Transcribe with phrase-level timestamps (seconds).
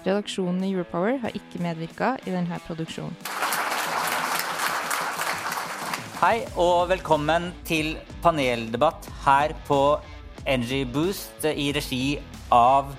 [0.00, 3.16] Redaksjonen i Europower har ikke medvirka i denne produksjonen.
[6.20, 7.94] Hei og velkommen til
[8.24, 9.80] paneldebatt her på
[10.44, 12.18] Energy Boost i regi
[12.52, 12.92] av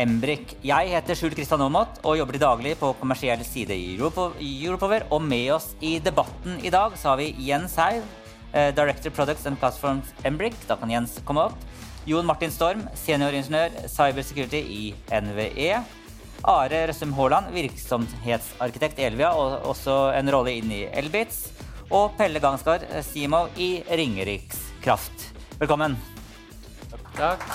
[0.00, 0.56] Embrik.
[0.64, 5.04] Jeg heter Skjul Kristian Aamodt og jobber til daglig på kommersiell side i Europower.
[5.12, 8.04] Og med oss i debatten i dag så har vi Jens Haug,
[8.52, 10.56] eh, Director Products and Platforms Embrik.
[10.68, 11.68] Da kan Jens komme opp.
[12.04, 15.84] Jon Martin Storm, senioringeniør cybersecurity i NVE.
[16.44, 21.46] Are Røssum Haaland, virksomhetsarkitekt i Elvia og også en rolle inn i Elbitz.
[21.88, 25.30] Og Pelle Gangsgaard, CMO i Ringerikskraft.
[25.56, 25.96] Velkommen.
[27.16, 27.46] Takk.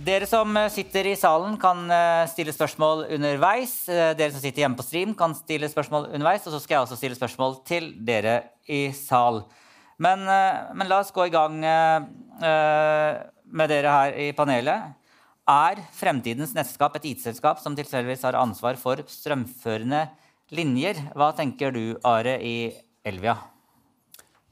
[0.00, 3.74] Dere som sitter i salen, kan eh, stille spørsmål underveis.
[3.92, 6.46] Eh, dere som sitter hjemme på stream, kan stille spørsmål underveis.
[6.48, 9.42] Og så skal jeg også stille spørsmål til dere i sal.
[10.00, 11.60] Men, eh, men la oss gå i gang
[13.52, 14.96] med dere her i panelet.
[15.50, 20.04] Er fremtidens nettselskap et IT-selskap som tilfeldigvis har ansvar for strømførende
[20.54, 21.00] linjer?
[21.16, 22.70] Hva tenker du, Are, i
[23.06, 23.36] Elvia?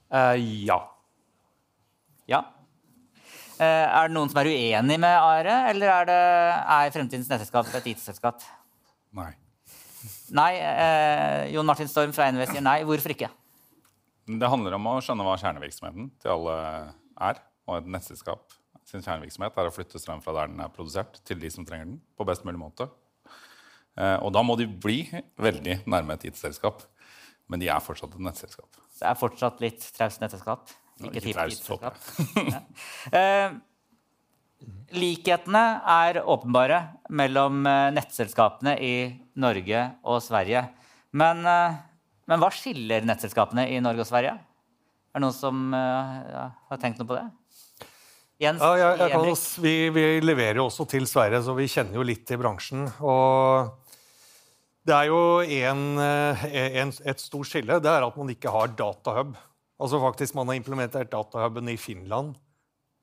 [0.08, 0.34] Uh,
[0.66, 0.78] ja.
[2.28, 2.42] Ja.
[3.58, 6.20] Uh, er det noen som er uenig med Are, eller er, det,
[6.78, 8.42] er fremtidens nettselskap et IT-selskap?
[9.14, 9.30] Nei.
[10.34, 10.52] Nei.
[10.58, 12.80] Uh, Jon Martin Storm fra NVS sier nei.
[12.88, 13.30] Hvorfor ikke?
[14.28, 16.56] Det handler om å skjønne hva kjernevirksomheten til alle
[17.28, 17.44] er.
[17.69, 18.58] Og et nettselskap
[18.89, 21.91] sin kjernevirksomhet er å flytte strøm fra der den er produsert, til de som trenger
[21.91, 22.89] den, på best mulig måte.
[23.98, 25.00] Og da må de bli
[25.42, 26.84] veldig nærme et IT-selskap.
[27.50, 28.78] Men de er fortsatt et nettselskap.
[28.99, 30.71] Det er fortsatt litt traust nettselskap?
[30.99, 31.69] Ikke, ikke traust,
[32.54, 32.60] ja.
[33.15, 33.53] eh,
[34.99, 35.62] likhetene
[35.94, 36.81] er åpenbare
[37.15, 37.62] mellom
[37.94, 38.94] nettselskapene i
[39.38, 40.65] Norge og Sverige.
[41.16, 41.78] Men, eh,
[42.28, 44.34] men hva skiller nettselskapene i Norge og Sverige?
[45.09, 47.25] Er det noen som uh, har tenkt noe på det?
[48.38, 51.99] Jens, ja, jeg, jeg kan, vi, vi, leverer jo også til Sverige, så vi kjenner
[51.99, 52.84] jo litt til bransjen.
[53.03, 53.72] Og
[54.87, 57.81] det er jo en, en, et stort skille.
[57.82, 59.34] Det er at man ikke har datahub.
[59.78, 62.38] Altså faktisk Man har implementert datahuben i Finland,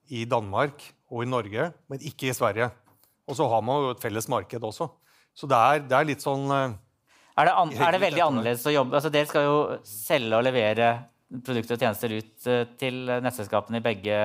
[0.07, 0.79] i Danmark
[1.11, 2.71] og i Norge, men ikke i Sverige.
[3.27, 4.87] Og så har man jo et felles marked også.
[5.35, 8.71] Så det er, det er litt sånn Er det, an, er det veldig annerledes å
[8.71, 8.95] jobbe?
[8.95, 10.93] Altså, dere skal jo selge og levere
[11.43, 14.19] produkter og tjenester ut til nettselskapene i begge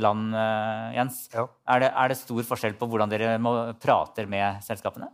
[0.00, 0.34] land,
[0.96, 1.26] Jens.
[1.34, 1.46] Ja.
[1.68, 5.10] Er, det, er, det, stor forskjell på hvordan dere må, prater med selskapene?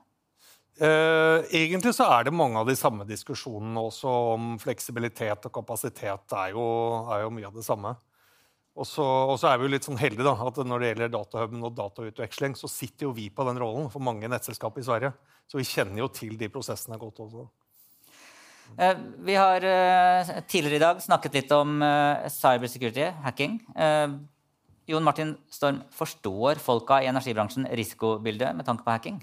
[0.81, 6.25] Eh, egentlig så er det mange av de samme diskusjonene også om fleksibilitet og kapasitet.
[6.31, 6.65] Det er jo,
[7.13, 7.93] er jo mye av det samme.
[8.73, 9.05] Og så,
[9.51, 12.71] er vi jo litt sånn heldige da, at når det gjelder datahuben og datautveksling, så
[12.73, 15.13] sitter jo vi på den rollen for mange nettselskap i Sverige.
[15.45, 17.45] Så vi kjenner jo til de prosessene godt også.
[18.81, 18.97] Eh,
[19.29, 23.59] vi har eh, tidligere i dag snakket litt om eh, cybersecurity, hacking.
[24.91, 29.21] Jon Martin Storm, forstår folka i energibransjen risikobildet med tanke på hacking?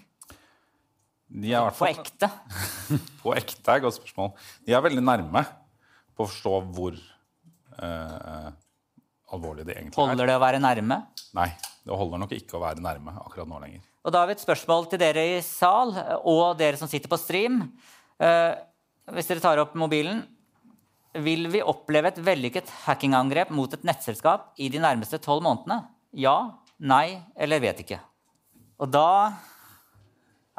[1.30, 2.30] De er på ekte?
[3.22, 4.31] på ekte er et godt spørsmål.
[4.66, 5.44] De er veldig nærme
[6.16, 8.47] på å forstå hvor eh,
[9.36, 10.00] alvorlig det egentlig er.
[10.00, 11.02] Holder det å være nærme?
[11.38, 11.52] Nei,
[11.86, 13.86] det holder nok ikke å være nærme akkurat nå lenger.
[14.08, 15.91] Og Da har vi et spørsmål til dere i sal,
[16.24, 17.62] og dere som sitter på stream.
[18.18, 18.56] Eh,
[19.14, 20.24] hvis dere tar opp mobilen,
[21.18, 25.81] vil vi oppleve et vellykket hackingangrep mot et nettselskap i de nærmeste tolv månedene?
[26.14, 28.00] Ja, nei eller vet ikke.
[28.80, 29.34] Og da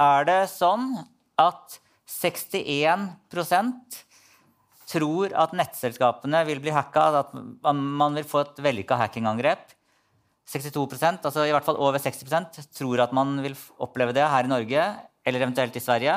[0.01, 0.93] er det sånn
[1.41, 1.79] at
[2.11, 4.01] 61%
[4.91, 7.35] tror at nettselskapene vil bli hacka, at
[7.71, 9.71] man vil få et vellykka hackingangrep.
[10.51, 14.51] 62% altså i hvert fall over 60% tror at man vil oppleve det her i
[14.51, 14.87] Norge
[15.23, 16.17] eller eventuelt i Sverige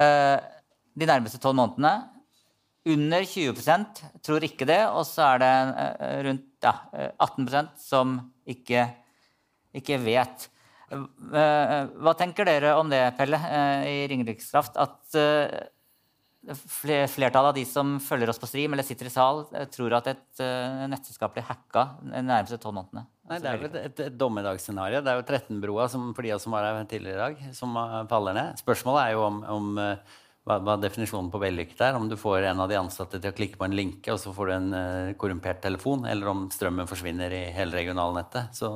[0.00, 0.36] eh,
[0.96, 2.15] de nærmeste tolv månedene.
[2.86, 6.74] Under 20% tror ikke det, og så er det eh, rundt ja,
[7.18, 8.84] 18 eh, som ikke,
[9.74, 10.44] ikke vet.
[10.94, 13.40] Eh, hva tenker dere om det, Pelle,
[13.90, 14.78] i Ringerikskraft?
[14.78, 15.18] At
[16.46, 19.42] flertallet av de som følger oss på stream eller sitter i sal,
[19.74, 20.42] tror at et
[20.86, 23.02] nettselskap blir hacka de nærmeste tolv månedene?
[23.26, 25.00] Nei, Det er vel et, et dommedagsscenario.
[25.02, 27.74] Det er jo 13-broa for de som var her tidligere i dag, som
[28.06, 28.62] faller ned.
[28.62, 29.82] Spørsmålet er jo om, om
[30.46, 31.98] hva, hva, definisjonen på vellykket er.
[31.98, 34.32] Om du får en av de ansatte til å klikke på en linke, og så
[34.36, 38.54] får du en uh, korrumpert telefon, eller om strømmen forsvinner i hele regionalnettet.
[38.56, 38.72] Så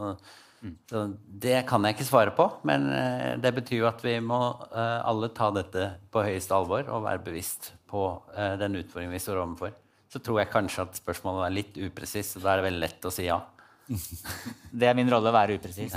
[0.60, 0.74] Mm.
[0.90, 4.40] Så det kan jeg ikke svare på, men uh, det betyr jo at vi må
[4.52, 8.02] uh, alle ta dette på høyeste alvor og være bevisst på
[8.36, 9.72] uh, den utfordringen vi står overfor.
[10.10, 13.08] Så tror jeg kanskje at spørsmålet er litt upresist, og da er det veldig lett
[13.08, 13.38] å si ja.
[14.82, 15.94] det er min rolle å være upresis.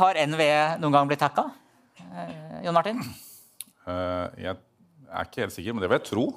[0.00, 1.44] har NVE noen gang blitt hacka?
[2.64, 3.02] Jon Martin?
[4.38, 4.56] jeg
[5.08, 6.28] er ikke helt sikker, men det vil jeg tro.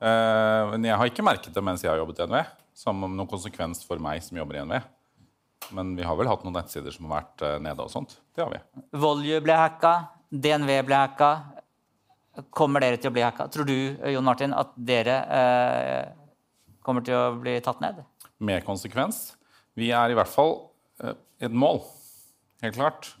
[0.00, 2.44] men jeg har ikke merket det mens jeg har jobbet i NVE,
[2.76, 4.80] som noen konsekvens for meg som jobber i NVE.
[5.70, 8.16] Men vi har vel hatt noen nettsider som har vært uh, nede og sånt.
[8.34, 8.60] Det har vi.
[9.00, 9.94] Volue ble hacka.
[10.30, 11.30] DNV ble hacka.
[12.54, 13.48] Kommer dere til å bli hacka?
[13.52, 13.76] Tror du
[14.12, 16.04] Jon Martin, at dere uh,
[16.86, 18.02] kommer til å bli tatt ned?
[18.42, 19.34] Med konsekvens.
[19.78, 20.56] Vi er i hvert fall
[21.04, 21.82] uh, et mål.
[22.64, 23.12] Helt klart.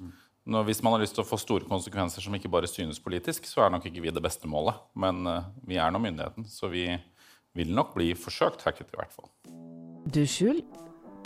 [0.48, 3.44] Nå, hvis man har lyst til å få store konsekvenser som ikke bare synes politisk,
[3.46, 4.78] så er nok ikke vi det beste målet.
[4.96, 5.26] Men
[5.68, 6.86] vi er nå myndigheten, så vi
[7.58, 9.28] vil nok bli forsøkt hacket i hvert fall.
[10.10, 10.62] Du, Skjul,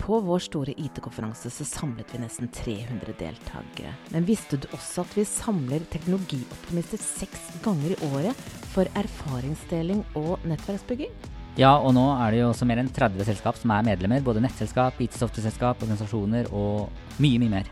[0.01, 3.93] på vår store IT-konferanse så samlet vi nesten 300 deltakere.
[4.13, 10.43] Men visste du også at vi samler teknologioptimister seks ganger i året for erfaringsdeling og
[10.49, 11.13] nettverksbygging?
[11.55, 14.23] Ja, og nå er det jo også mer enn 30 selskap som er medlemmer.
[14.23, 16.89] Både nettselskap, IT-software-selskap, organisasjoner og
[17.23, 17.69] mye, mye mer.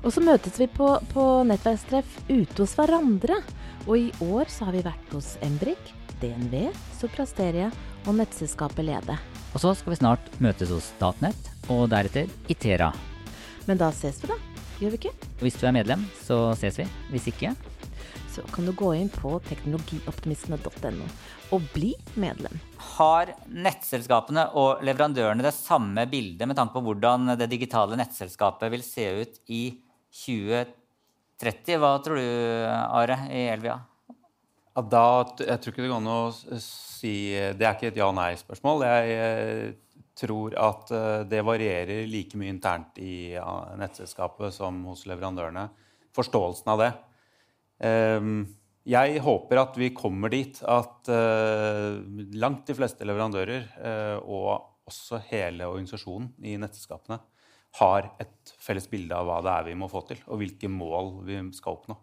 [0.00, 3.42] Og så møtes vi på, på nettverkstreff ute hos hverandre.
[3.84, 5.92] Og i år så har vi vært hos Embrik,
[6.22, 7.68] DNV, Soprasteria
[8.06, 9.18] og nettselskapet Lede.
[9.52, 12.88] Og så skal vi snart møtes hos Statnett, og deretter Itera.
[13.68, 14.40] Men da ses vi, da.
[14.80, 15.30] Gjør vi ikke?
[15.44, 16.88] Hvis du er medlem, så ses vi.
[17.12, 17.52] Hvis ikke
[18.36, 21.04] Så kan du gå inn på teknologioptimisme.no
[21.56, 22.58] og bli medlem.
[22.98, 28.84] Har nettselskapene og leverandørene det samme bildet med tanke på hvordan det digitale nettselskapet vil
[28.84, 29.62] se ut i
[30.20, 31.78] 2030?
[31.80, 32.28] Hva tror du,
[32.68, 33.78] Are, i Elvia?
[34.76, 35.06] Ja, da,
[35.40, 36.20] jeg tror ikke det går an å
[36.60, 37.16] si
[37.56, 38.84] Det er ikke et ja-nei-spørsmål.
[38.90, 43.32] Jeg eh, tror at eh, det varierer like mye internt i
[43.80, 45.70] nettselskapet som hos leverandørene.
[46.16, 46.94] Forståelsen av det.
[47.84, 48.38] Ehm,
[48.86, 51.98] jeg håper at vi kommer dit at eh,
[52.38, 57.18] langt de fleste leverandører, eh, og også hele organisasjonen i nettselskapene,
[57.80, 61.16] har et felles bilde av hva det er vi må få til, og hvilke mål
[61.26, 61.98] vi skal oppnå.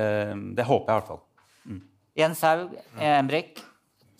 [0.00, 1.24] Ehm, det håper jeg i hvert fall.
[1.64, 1.84] Mm.
[2.14, 3.64] Jens Haug, Embrik,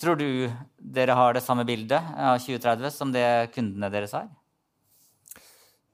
[0.00, 4.26] Tror du dere har det samme bildet av 2030 som det kundene deres har?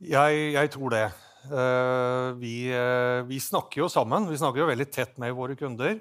[0.00, 1.02] Jeg, jeg tror det.
[1.48, 4.28] Uh, vi, uh, vi, snakker jo sammen.
[4.28, 5.96] Vi snakker jo veldig tett med våre kunder.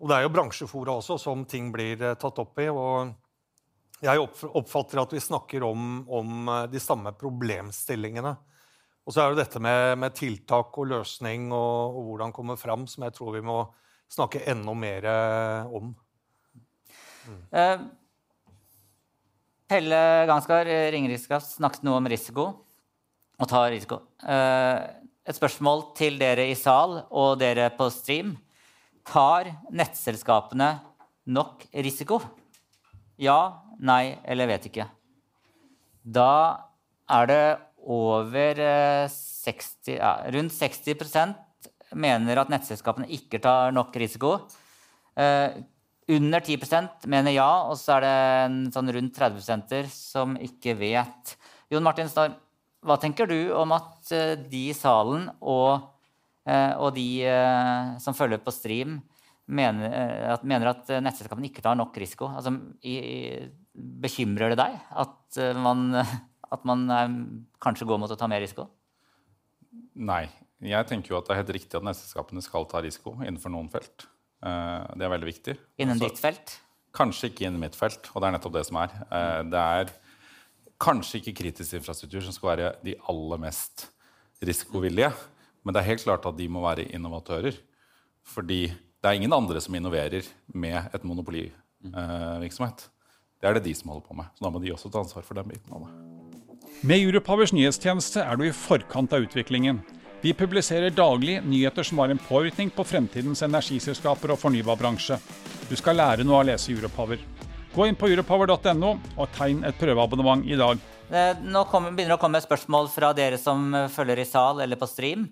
[0.00, 2.68] Og det er jo bransjefora også som ting blir uh, tatt opp i.
[2.72, 3.12] Og
[4.04, 8.32] jeg oppfatter at vi snakker om, om de samme problemstillingene.
[9.06, 12.88] Og så er det dette med, med tiltak og løsning og, og, hvordan komme fram
[12.90, 13.60] som jeg tror vi må
[14.12, 15.06] snakke enda mer
[15.74, 15.94] om.
[17.54, 17.86] Uh,
[19.66, 22.46] Pelle Gansgaard, eh, Ringerikskraft, snakket noe om risiko.
[23.36, 24.00] Å ta risiko.
[24.24, 24.80] Uh,
[25.26, 28.34] et spørsmål til dere i sal og dere på stream.
[29.06, 30.70] Tar nettselskapene
[31.36, 32.20] nok risiko?
[33.20, 34.86] Ja, nei eller vet ikke.
[36.00, 36.32] Da
[37.12, 37.42] er det
[37.86, 38.60] over
[39.12, 41.36] 60 ja, Rundt 60%
[41.96, 44.38] mener at nettselskapene ikke tar nok risiko.
[45.12, 45.60] Uh,
[46.06, 51.36] under 10% mener ja, og så er det sånn rundt 30% som ikke vet.
[51.72, 52.36] Jon Martin Storm,
[52.86, 55.88] hva tenker du om at eh, de i salen og,
[56.46, 59.00] eh, og de eh, som følger på stream,
[59.46, 59.92] mener
[60.34, 62.26] at, mener at nettselskapene ikke tar nok risiko?
[62.34, 62.50] Altså,
[62.82, 62.96] i,
[63.74, 65.92] bekymrer det deg at man,
[66.54, 66.86] at man
[67.62, 68.66] kanskje går mot å ta mer risiko?
[69.94, 70.24] Nei.
[70.64, 73.68] Jeg tenker jo at det er helt riktig at nettselskapene skal ta risiko innenfor noen
[73.68, 74.06] felt.
[74.40, 75.54] Det er veldig viktig.
[75.84, 76.54] Innen ditt felt?
[76.96, 78.08] Kanskje ikke innen mitt felt.
[78.14, 78.94] Og det er nettopp det som er.
[79.52, 79.92] Det er
[80.82, 83.88] kanskje ikke kritisk infrastruktur som skal være de aller mest
[84.44, 85.12] risikovillige.
[85.64, 87.56] Men det er helt klart at de må være innovatører.
[88.26, 92.88] Fordi det er ingen andre som innoverer med et monopolivirksomhet.
[93.40, 94.30] Det er det de som holder på med.
[94.34, 95.92] Så da må de også ta ansvar for den biten av det.
[96.86, 99.80] Med Europowers nyhetstjeneste er du i forkant av utviklingen.
[100.24, 105.20] Vi publiserer daglig nyheter som har en påvirkning på fremtidens energiselskaper og fornybarbransje.
[105.68, 107.20] Du skal lære noe av å lese Europower.
[107.76, 108.90] Gå inn på europower.no
[109.20, 110.80] og tegn et prøveabonnement i dag.
[111.10, 114.80] Nå nå begynner det å komme spørsmål fra dere som eh, følger i sal eller
[114.80, 115.26] på stream.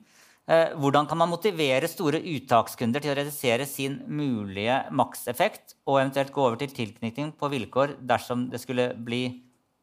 [0.45, 6.35] Eh, hvordan kan man motivere store uttakskunder til å redusere sin mulige makseffekt, og eventuelt
[6.35, 9.23] gå over til tilknytning på vilkår dersom det skulle bli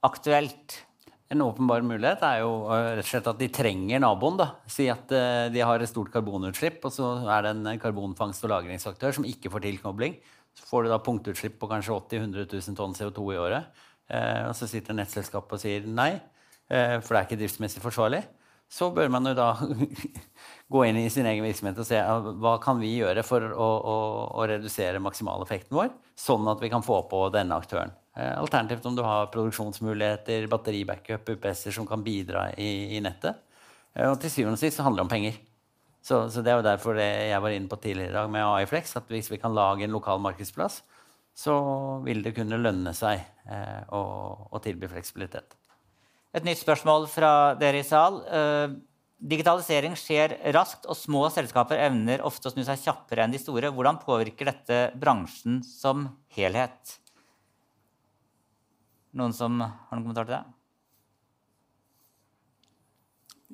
[0.06, 0.84] aktuelt?
[1.34, 4.38] En åpenbar mulighet er jo eh, rett og slett at de trenger naboen.
[4.38, 4.51] da.
[4.70, 9.18] Si at de har et stort karbonutslipp, og så er det en karbonfangst- og lagringsaktør
[9.18, 10.22] som ikke får tilkobling.
[10.58, 13.81] Så får du da punktutslipp på kanskje 80 000-100 000 tonn CO2 i året.
[14.12, 16.12] Eh, og så sitter nettselskapet og sier nei,
[16.72, 18.24] eh, for det er ikke driftsmessig forsvarlig.
[18.72, 19.50] så bør man jo da
[20.74, 23.96] gå inn i sin egen virksomhet og se hva kan vi gjøre for å, å,
[24.39, 27.91] å redusere maksimaleffekten vår, sånn at vi kan få på denne aktøren.
[28.15, 33.39] Eh, alternativt om du har produksjonsmuligheter, batteribackup, UPS-er som kan bidra i, i nettet.
[33.96, 35.39] Eh, og til syvende og sist så handler det om penger.
[36.01, 38.41] Så, så, det er jo derfor det jeg var inne på tidligere i dag med
[38.41, 40.81] AIFlex, at hvis vi kan lage en lokal markedsplass,
[41.38, 41.55] så
[42.05, 44.01] vil det kunne lønne seg eh, å,
[44.50, 45.53] å tilby fleksibilitet.
[46.34, 48.17] Et nytt spørsmål fra dere i sal.
[48.25, 48.74] Eh,
[49.22, 53.70] digitalisering skjer raskt, og små selskaper evner ofte å snu seg kjappere enn de store.
[53.75, 56.98] Hvordan påvirker dette bransjen som helhet?
[59.13, 60.43] Noen som har noen kommentar til det?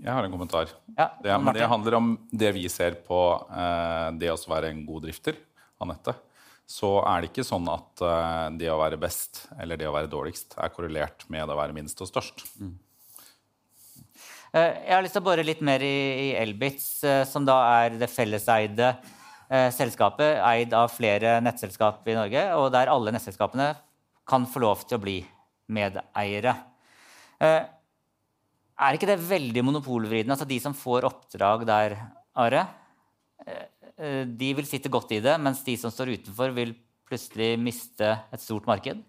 [0.03, 0.71] Jeg har en kommentar.
[0.97, 5.07] Ja, det, det, handler om det vi ser på eh, det å være en god
[5.07, 5.37] drifter
[5.81, 6.23] av nettet
[6.67, 10.11] så er det ikke sånn at eh, det å være best eller det å være
[10.11, 12.43] dårligst er korrelert med det å være minst og størst.
[12.59, 12.75] Mm.
[14.47, 17.55] Uh, jeg har lyst til å bore litt mer i, i Elbits, uh, som da
[17.83, 18.97] er det felleseide
[19.47, 23.69] selskapet, eid av flere nettselskap i Norge, og der alle nettselskapene
[24.27, 25.13] kan få lov til å bli
[25.71, 26.51] medeiere.
[28.77, 30.35] Er ikke det veldig monopolvridende?
[30.35, 31.97] Altså de som får oppdrag der,
[32.37, 32.67] Are?
[33.97, 36.75] Eh, de vil sitte godt i det, mens de som står utenfor, vil
[37.07, 38.99] plutselig miste et stort marked?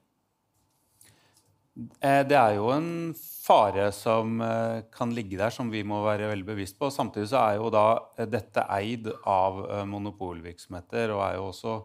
[2.00, 6.30] Eh, det er jo en fare som eh, kan ligge der, som vi må være
[6.32, 6.90] veldig bevisst på.
[6.94, 7.84] Samtidig så er jo da
[8.25, 9.60] dette eid av
[9.90, 11.76] monopolvirksomheter og er jo også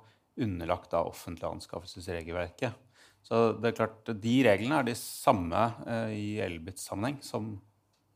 [0.44, 2.80] underlagt av offentlig anskaffelsesregelverket.
[3.24, 5.60] Så det er klart, de reglene er de samme
[6.12, 7.54] i Elbits sammenheng som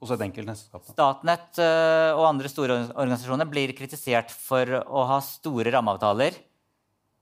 [0.02, 0.86] hos et enkelt nettselskap?
[0.92, 6.38] Statnett eh, og andre store organisasjoner blir kritisert for å ha store rammeavtaler.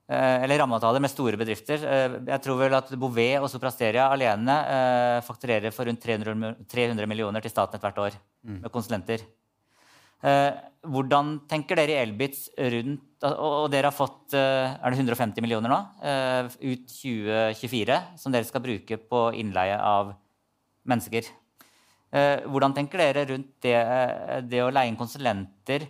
[0.06, 1.80] Eh, eller rammeavtaler med store bedrifter.
[1.80, 4.58] Eh, jeg tror vel at Bouvet og Soprasteria alene
[5.26, 8.60] fakturerer for rundt 300 millioner til Statnett hvert år mm.
[8.66, 9.26] med konsulenter.
[10.86, 15.76] Hvordan tenker dere i Elbitz rundt Og dere har fått er det 150 millioner nå
[16.56, 20.14] ut 2024 som dere skal bruke på innleie av
[20.88, 21.28] mennesker.
[22.14, 25.88] Eh, hvordan tenker dere rundt det, eh, det å leie inn konsulenter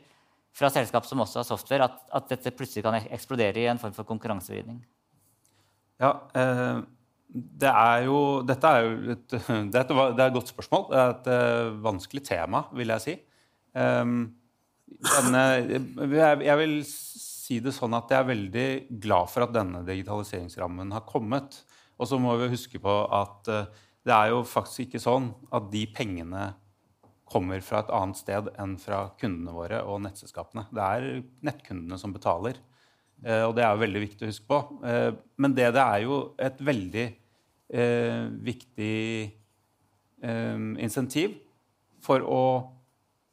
[0.57, 3.93] fra selskap som også har software, at, at, dette plutselig kan eksplodere i en form
[3.97, 4.81] for konkurransevridning?
[6.01, 6.81] Ja, eh,
[7.29, 8.19] det er jo,
[8.49, 9.29] dette er jo et,
[9.73, 10.89] det er et, det er et godt spørsmål.
[10.91, 13.17] Det er et vanskelig tema, vil jeg si.
[13.77, 14.19] Um,
[14.87, 15.41] denne,
[16.09, 18.69] jeg, jeg vil si det sånn at jeg er veldig
[19.03, 21.59] glad for at denne digitaliseringsrammen har kommet.
[22.01, 25.67] Og så må vi huske på at uh, det er jo faktisk ikke sånn at
[25.73, 26.53] de pengene
[27.27, 30.69] kommer fra et annet sted enn fra kundene våre og nettselskapene.
[30.71, 31.07] Det er
[31.47, 32.61] nettkundene som betaler.
[33.25, 34.61] Eh, og det er jo veldig viktig å huske på.
[34.87, 35.11] Eh,
[35.43, 39.01] men det, det er jo et veldig eh, viktig
[40.23, 41.35] eh, insentiv
[42.07, 42.43] for å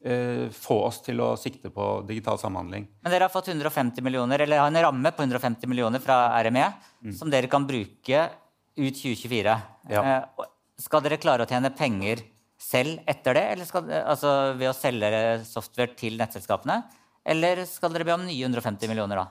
[0.02, 2.88] eh, få oss til å sikte på digital samhandling.
[3.04, 6.66] Men dere har fått 150 millioner, eller har en ramme på 150 millioner fra RME
[6.66, 7.14] mm.
[7.14, 8.26] som dere kan bruke
[8.74, 9.56] ut 2024.
[9.94, 10.02] Ja.
[10.02, 10.50] Eh,
[10.80, 12.22] skal dere klare å tjene penger
[12.60, 16.82] selv etter det, eller skal, altså ved å selge software til nettselskapene?
[17.24, 19.26] Eller skal dere be om nye 150 millioner da?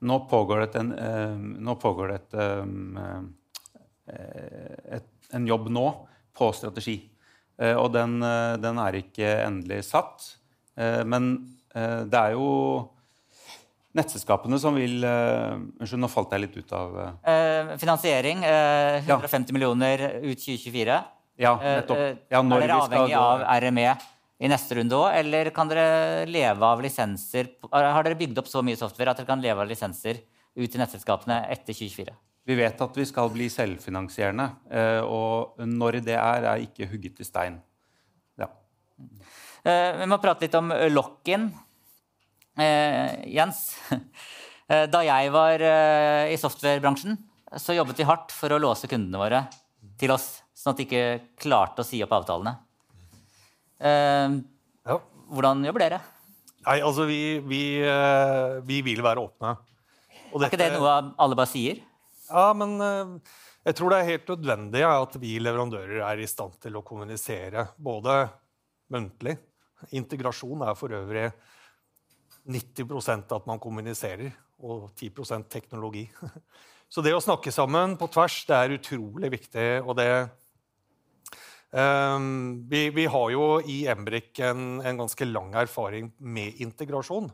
[0.00, 2.64] Nå pågår det, en, eh, nå pågår det et, eh,
[4.96, 5.86] et, en jobb nå
[6.36, 6.96] på strategi.
[7.60, 10.36] Eh, og den, uh, den, er ikke endelig satt.
[10.80, 12.88] men det er jo
[13.96, 18.44] nettselskapene som vil uh, Unnskyld, nå falt jeg litt ut av uh, Finansiering.
[18.44, 19.56] Uh, 150 ja.
[19.56, 21.00] millioner ut 2024.
[21.40, 22.00] Ja, nettopp.
[22.30, 23.92] Ja, er dere avhengig av RME
[24.40, 28.62] i neste runde òg, eller kan dere leve av lisenser Har dere bygd opp så
[28.64, 32.12] mye software at dere kan leve av lisenser ut til nettselskapene etter 2024?
[32.48, 34.46] Vi vet at vi skal bli selvfinansierende,
[35.04, 37.58] og når det er, er ikke hugget i stein.
[38.40, 38.48] Ja.
[40.00, 41.50] Vi må prate litt om lock-in.
[42.60, 43.60] Eh, Jens,
[44.70, 47.16] eh, da jeg var eh, i softwarebransjen,
[47.56, 49.42] så jobbet vi hardt for å låse kundene våre
[50.00, 51.04] til oss, sånn at de ikke
[51.40, 52.54] klarte å si opp avtalene.
[53.80, 54.38] Eh,
[54.90, 54.98] ja.
[55.30, 56.00] Hvordan jobber dere?
[56.66, 57.62] Nei, altså vi, vi,
[58.68, 59.54] vi vil være åpne.
[60.34, 61.78] Og er ikke det noe alle bare sier?
[62.28, 62.76] Ja, men
[63.64, 67.70] jeg tror det er helt nødvendig at vi leverandører er i stand til å kommunisere
[67.80, 68.26] både
[68.92, 69.38] muntlig
[69.96, 71.30] Integrasjon er for øvrig
[72.48, 76.04] 90% at man kommuniserer, og 10% teknologi.
[76.90, 79.66] Så det å snakke sammen på tvers det er utrolig viktig.
[79.84, 80.10] og det
[81.70, 87.30] um, vi, vi, har jo i Embrik en, en, ganske lang erfaring med integrasjon.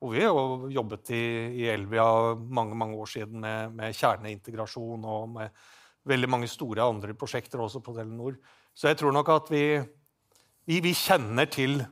[0.00, 1.24] Og vi har jobbet i,
[1.60, 2.06] i Elvia
[2.38, 5.58] mange mange år siden med, med, kjerneintegrasjon og med
[6.08, 8.38] veldig mange store andre prosjekter også på Telenor.
[8.72, 9.64] Så jeg tror nok at vi,
[10.70, 11.82] vi, vi, kjenner til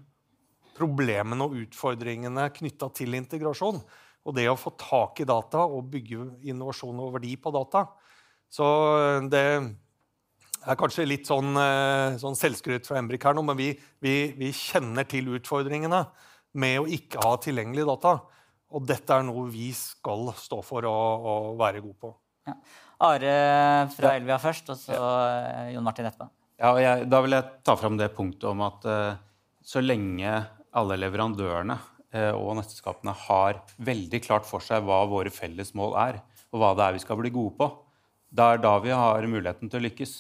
[0.78, 3.82] problemene og utfordringene knytta til integrasjon.
[4.28, 7.87] Og det å få tak i data og bygge innovasjon og verdi på data.
[8.52, 8.64] Så
[9.32, 9.44] det
[10.66, 13.70] er kanskje litt sånn, eh, sånn selvskryt fra Embrik her nå, men vi,
[14.04, 16.02] vi, vi, kjenner til utfordringene
[16.58, 18.18] med å ikke ha tilgjengelig data.
[18.75, 22.12] Og dette er noe vi skal stå for og være gode på.
[22.49, 22.56] Ja.
[23.08, 23.32] Are
[23.94, 25.68] fra Elvia først, og så ja.
[25.76, 26.26] Jon Martin etterpå.
[26.58, 29.18] Ja, jeg, da vil jeg ta fram det punktet om at uh,
[29.62, 30.32] så lenge
[30.77, 36.21] alle leverandørene uh, og nettselskapene har veldig klart for seg hva våre felles mål er,
[36.53, 37.69] og hva det er vi skal bli gode på,
[38.29, 40.15] det er da vi har muligheten til å lykkes.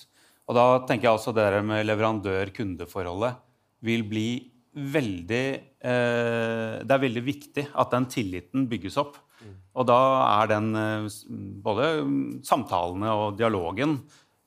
[0.48, 3.36] Og da tenker jeg også det der med leverandør-kundeforholdet
[3.84, 4.28] vil bli
[4.78, 9.18] veldig eh, Det er veldig viktig at den tilliten bygges opp.
[9.78, 9.98] Og da
[10.40, 10.70] er den
[11.62, 11.90] både
[12.48, 13.98] samtalene og dialogen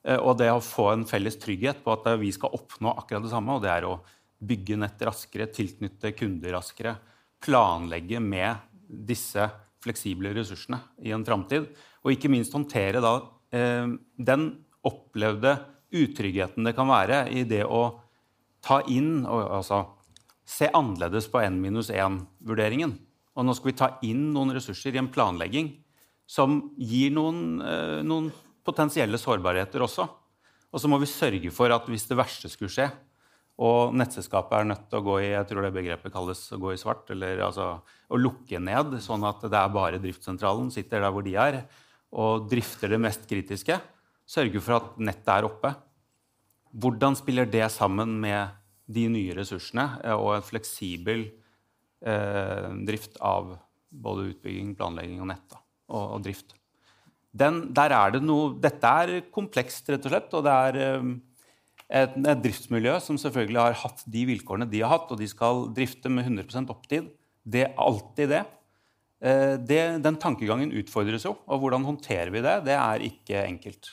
[0.02, 3.24] Eh, og det å få en felles trygghet på at eh, vi skal oppnå akkurat
[3.24, 4.00] det samme, og det er å
[4.42, 6.96] bygge nett raskere, tilknytte kunder raskere,
[7.42, 9.48] planlegge med disse
[9.82, 11.66] fleksible ressursene i en framtid,
[12.02, 13.16] og ikke minst håndtere da
[13.54, 14.48] eh, den
[14.86, 15.56] opplevde
[15.92, 17.82] utryggheten det kan være i det å
[18.62, 19.82] ta inn og altså
[20.46, 22.94] se annerledes på N minus 1-vurderingen.
[23.32, 25.70] Og nå skal vi ta inn noen ressurser i en planlegging
[26.28, 28.30] som gir noen, eh, noen
[28.64, 30.06] potensielle sårbarheter også.
[30.72, 32.88] Og så må vi sørge for at hvis det verste skulle skje,
[33.60, 36.72] og nettselskapet er nødt til å gå i jeg tror det begrepet kalles å gå
[36.72, 41.12] i svart, eller altså å lukke ned, sånn at det er bare driftssentralen sitter der
[41.12, 41.60] hvor de er,
[42.12, 43.76] og drifter det mest kritiske,
[44.28, 45.74] sørge for at nettet er oppe.
[46.72, 48.56] Hvordan spiller det sammen med
[48.92, 51.26] de nye ressursene eh, og en fleksibel
[52.04, 53.54] eh, drift av
[53.92, 55.60] både utbygging, planlegging og nett da,
[55.92, 56.56] og, og drift?
[57.32, 60.34] den, der er det noe Dette er komplekst, rett og slett.
[60.36, 61.14] Og det er um,
[61.92, 65.66] et, et, driftsmiljø som selvfølgelig har hatt de vilkårene de har hatt, og de skal
[65.76, 67.10] drifte med 100% opptid.
[67.44, 68.44] Det er alltid det.
[69.22, 69.82] Uh, det.
[70.02, 72.62] Den tankegangen utfordres jo, og hvordan håndterer vi det?
[72.66, 73.92] Det er ikke enkelt.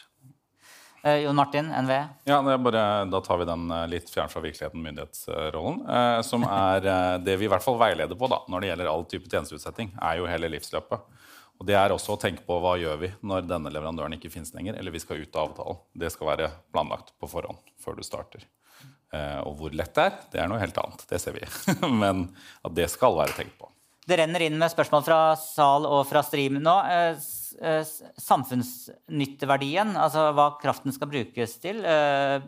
[1.02, 1.92] Eh, Jon Martin, NV?
[2.24, 5.82] Ja, bare, Da tar vi den eh, litt fjern fra virkeligheten, myndighetsrollen.
[5.88, 8.92] Eh, som er eh, det vi i hvert fall veileder på da, når det gjelder
[8.92, 9.94] all type tjenesteutsetting.
[9.96, 11.06] er jo hele livsløpet.
[11.60, 14.54] Og Det er også å tenke på hva gjør vi når denne leverandøren ikke finnes
[14.56, 15.82] lenger, eller vi skal ut av avtalen.
[15.92, 18.46] Det skal være planlagt på forhånd før du starter.
[19.12, 21.04] Eh, og hvor lett det er, det er noe helt annet.
[21.10, 21.44] Det ser vi.
[22.04, 22.30] Men
[22.64, 23.68] at det skal være tenkt på.
[24.10, 26.76] Det renner inn med spørsmål fra sal og fra stream nå.
[26.94, 27.20] Eh,
[27.60, 27.92] eh,
[28.24, 32.40] samfunnsnytteverdien, altså hva kraften skal brukes til, eh,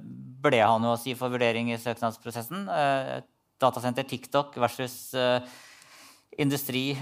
[0.56, 2.64] jeg ha noe å si for vurdering i søknadsprosessen?
[2.72, 3.20] Eh,
[3.62, 5.44] datasenter TikTok versus eh,
[6.42, 6.96] industri.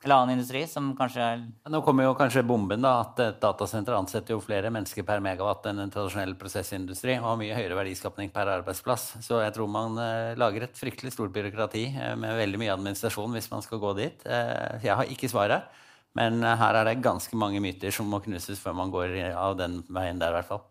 [0.00, 3.00] Eh, eller annen industri som kanskje er Nå kommer jo kanskje bomben, da.
[3.00, 7.18] At et datasenter ansetter jo flere mennesker per megawatt enn en tradisjonell prosessindustri.
[7.18, 9.20] Og har mye høyere verdiskapning per arbeidsplass.
[9.20, 13.36] Så jeg tror man uh, lager et fryktelig stort byråkrati uh, med veldig mye administrasjon
[13.36, 14.24] hvis man skal gå dit.
[14.24, 15.68] Uh, jeg har ikke svaret.
[16.16, 19.76] Men her er det ganske mange myter som må knuses før man går av den
[19.86, 20.64] veien der, i hvert fall.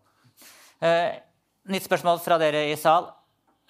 [1.64, 3.08] nytt spørsmål fra dere i sal,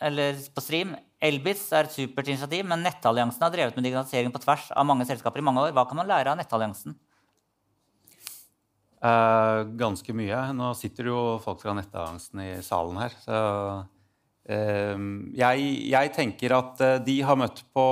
[0.03, 0.97] eller på stream.
[1.21, 5.05] Elbitz er et supert initiativ, men Nettalliansen har drevet med digitalisering på tvers av mange
[5.09, 5.75] selskaper i mange år.
[5.77, 6.95] Hva kan man lære av Nettalliansen?
[9.01, 10.41] Eh, ganske mye.
[10.57, 13.15] Nå sitter jo folk fra Nettalliansen i salen her.
[13.21, 13.37] Så
[14.49, 14.97] eh,
[15.37, 17.87] jeg, jeg, tenker at uh, de har møtt på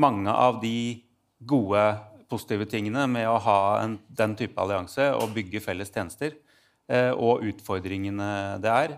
[0.00, 1.00] mange av de
[1.48, 1.84] gode,
[2.32, 6.36] positive tingene med å ha en, den type allianse og bygge felles tjenester,
[6.92, 8.28] og utfordringene
[8.60, 8.94] det er.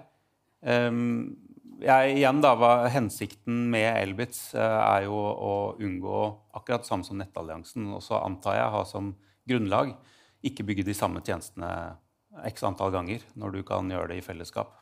[0.64, 1.34] Um,
[1.82, 6.20] jeg, igjen da, hva, Hensikten med Elbitz eh, er jo å unngå
[6.56, 7.88] akkurat samme som Nettalliansen.
[7.96, 9.12] Og så antar jeg ha som
[9.48, 9.94] grunnlag
[10.44, 11.68] ikke bygge de samme tjenestene
[12.48, 14.72] x antall ganger når du kan gjøre det i fellesskap.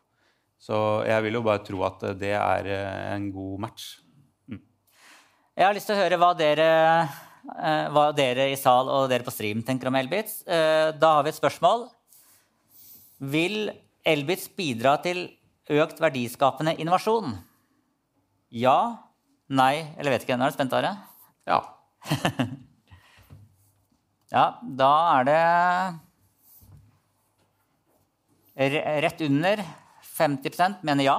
[0.63, 0.77] Så
[1.09, 3.89] jeg vil jo bare tro at det er eh, en god match.
[4.51, 4.63] Mm.
[5.59, 6.71] Jeg har lyst til å høre hva dere,
[7.59, 10.43] eh, hva dere i sal og dere på stream tenker om Elbitz.
[10.47, 11.89] Da har vi et spørsmål.
[13.33, 13.71] Vil
[14.07, 15.29] Elbitz bidra til
[15.71, 17.37] økt verdiskapende innovasjon?
[18.53, 18.99] Ja,
[19.53, 20.37] nei eller vet ikke.
[20.37, 20.97] Nå er du spent, Are?
[21.49, 21.61] Ja.
[24.35, 25.43] ja, da er det
[29.03, 29.63] rett under
[30.13, 31.19] 50% mener ja.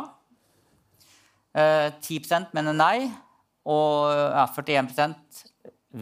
[1.53, 2.97] 10 eh, mener nei.
[3.63, 5.43] Og ja, 41%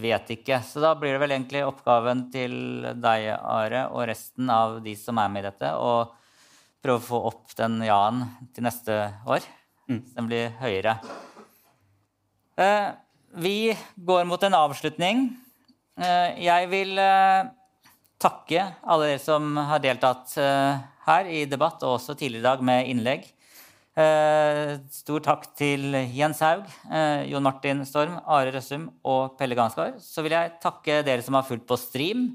[0.01, 0.61] vet ikke.
[0.65, 2.55] Så da blir det vel egentlig oppgaven til
[3.03, 6.09] deg, Are, og resten av de som er med i dette, å
[6.81, 8.97] prøve å få opp den ja-en til neste
[9.29, 9.45] år.
[9.89, 10.01] Mm.
[10.15, 10.97] Den blir høyere.
[12.57, 12.89] Eh,
[13.41, 15.29] vi går mot en avslutning.
[16.01, 17.51] Eh, jeg vil eh,
[18.21, 20.33] takke alle dere som har deltatt
[21.05, 23.29] her i debatt, og også tidligere i dag med innlegg.
[24.01, 26.67] Eh, stor takk til Jens Haug,
[27.27, 29.99] Jon Martin Storm, Are Røssum og Pelle Gansgaard.
[30.03, 32.29] Så vil jeg takke dere som har fulgt på stream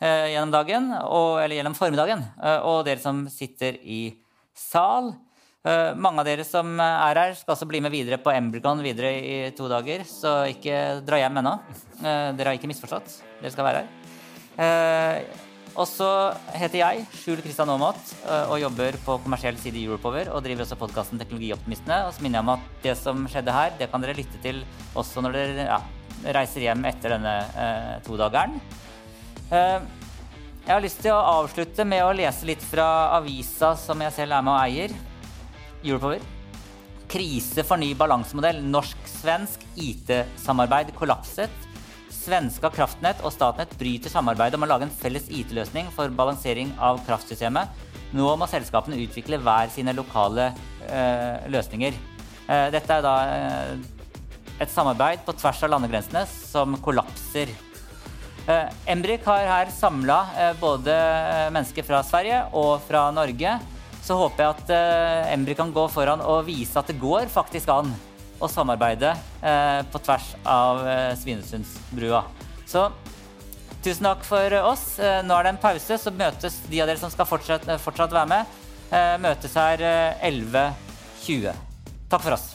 [0.00, 2.22] gjennom dagen, og, eller gjennom formiddagen.
[2.64, 4.16] og dere som sitter i
[4.56, 5.10] sal.
[6.00, 9.50] mange av dere som er her, skal også bli med videre på Embrygon videre i
[9.52, 11.52] to dager, så ikke dra hjem ennå.
[12.00, 13.20] dere har ikke misforstått.
[13.42, 15.46] Dere skal være her.
[15.78, 16.08] Og så
[16.58, 20.64] heter jeg Skjul Kristian Aamodt eh, og jobber på kommersiell side i Europower og driver
[20.64, 22.02] også podkasten Teknologioptimistene.
[22.08, 24.62] Og så minner jeg om at det som skjedde her, det kan dere lytte til
[24.98, 25.80] også når dere ja,
[26.36, 28.58] reiser hjem etter denne eh, todageren.
[29.50, 29.80] Eh,
[30.66, 34.36] jeg har lyst til å avslutte med å lese litt fra avisa som jeg selv
[34.36, 34.94] er med og eier,
[35.82, 36.22] Europower.
[37.10, 38.60] Krise for ny balansemodell.
[38.70, 41.66] Norsk-svensk IT-samarbeid kollapset
[42.20, 47.00] svenska Kraftnett og Statnett bryter samarbeidet om å lage en felles IT-løsning for balansering av
[47.06, 47.70] kraftsystemet.
[48.16, 50.50] Nå må selskapene utvikle hver sine lokale
[50.90, 51.96] eh, løsninger.
[52.50, 53.74] Eh, dette er da eh,
[54.60, 57.52] et samarbeid på tvers av landegrensene som kollapser.
[58.48, 60.94] Eh, Embrik har her samla eh, både
[61.52, 63.58] mennesker fra Sverige og fra Norge.
[64.00, 67.68] Så håper jeg at eh, Embrik kan gå foran og vise at det går faktisk
[67.74, 67.92] an
[68.40, 69.12] å samarbeide
[69.44, 72.22] eh, på tvers av eh, Svinesundsbrua.
[72.68, 72.86] Så
[73.84, 74.86] tusen takk for oss.
[74.98, 77.82] Eh, nå er det en pause, så møtes de av dere som skal fortsatt, eh,
[77.82, 78.56] fortsatt være med,
[78.88, 79.84] eh, møtes her
[80.30, 81.52] 11.20.
[81.52, 81.60] Eh,
[82.08, 82.54] takk for oss.